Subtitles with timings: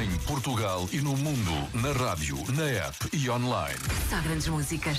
[0.00, 3.80] Em Portugal e no mundo, na rádio, na app e online.
[4.08, 4.98] Só grandes músicas.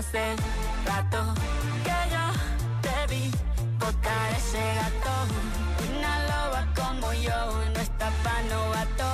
[0.00, 0.34] Hace
[0.86, 1.34] rato
[1.84, 2.24] que yo
[2.80, 3.30] te vi
[3.78, 5.12] botar ese gato.
[5.90, 7.40] Una loba como yo
[7.74, 9.08] no está pa' novato.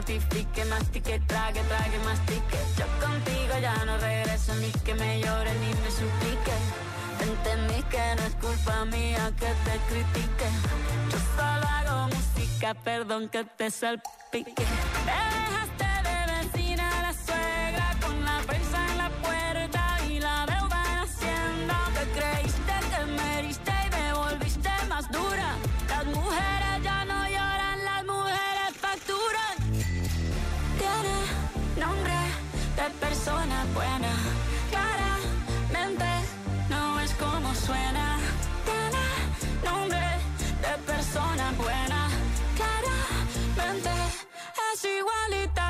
[0.00, 2.58] Mortifique, mastique, trague, trague, mastique.
[2.78, 6.56] Yo contigo ya no regreso, ni que me llore, ni me suplique.
[7.20, 10.48] Entendí que no es culpa mía que te critique.
[11.10, 14.64] Yo solo hago música, perdón que te salpique.
[15.04, 15.89] Dejaste
[41.30, 42.08] persona buena.
[42.56, 43.90] Claramente
[44.72, 45.69] es igualita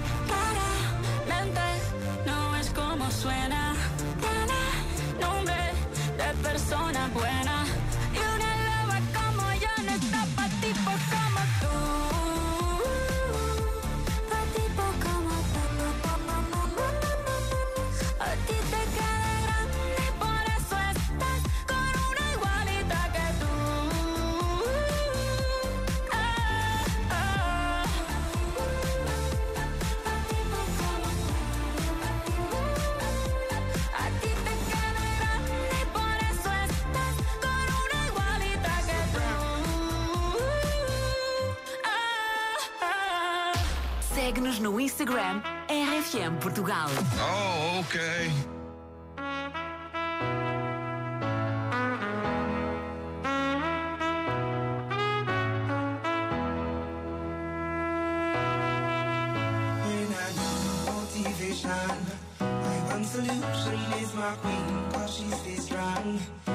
[44.31, 46.87] Segue-nos no Instagram RFM Portugal.
[47.19, 47.99] Oh, ok.
[63.11, 66.50] Solution is my queen, cause she stays strong.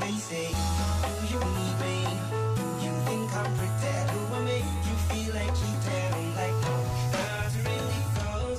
[0.00, 1.96] They say, Do you need me?
[2.56, 3.52] Do you think I'm
[4.32, 6.12] I make you feel like cheating?
[6.14, 6.74] I'm like, no,
[7.66, 8.02] really,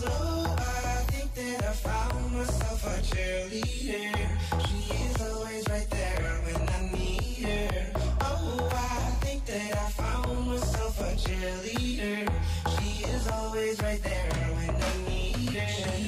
[0.05, 4.27] oh, I think that I found myself a cheerleader.
[4.67, 7.91] She is always right there when I need her.
[8.21, 12.31] Oh, I think that I found myself a cheerleader.
[12.75, 15.67] She is always right there when I need her.
[15.67, 16.07] She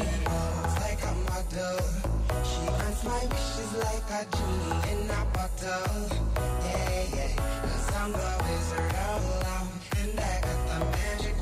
[0.82, 2.03] like grants
[3.06, 6.08] my wishes like a genie in a bottle.
[6.64, 7.36] Yeah, yeah.
[7.62, 11.33] Cause I'm the wizard of love, and I got the magic.